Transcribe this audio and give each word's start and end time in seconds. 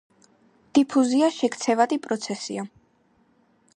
დიფუზია 0.77 1.29
შექცევადი 1.35 1.99
პროცესია. 2.07 2.67